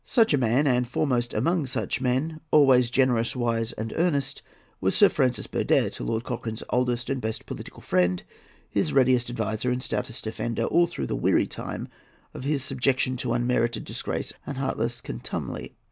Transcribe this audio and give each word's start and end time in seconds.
Such 0.03 0.33
a 0.33 0.37
man, 0.39 0.65
and 0.65 0.87
foremost 0.87 1.31
among 1.31 1.67
such 1.67 2.01
men, 2.01 2.41
always 2.49 2.89
generous, 2.89 3.35
wise, 3.35 3.71
and 3.73 3.93
earnest, 3.95 4.41
was 4.79 4.95
Sir 4.95 5.09
Francis 5.09 5.45
Burdett, 5.45 5.99
Lord 5.99 6.23
Cochrane's 6.23 6.63
oldest 6.71 7.07
and 7.11 7.21
best 7.21 7.45
political 7.45 7.81
friend, 7.81 8.23
his 8.67 8.93
readiest 8.93 9.29
adviser 9.29 9.69
and 9.69 9.79
stoutest 9.83 10.23
defender 10.23 10.63
all 10.63 10.87
through 10.87 11.05
the 11.05 11.15
weary 11.15 11.45
time 11.45 11.87
of 12.33 12.45
his 12.45 12.63
subjection 12.63 13.15
to 13.17 13.33
unmerited 13.33 13.83
disgrace 13.85 14.33
and 14.47 14.57
heartless 14.57 15.01
contumely. 15.01 15.75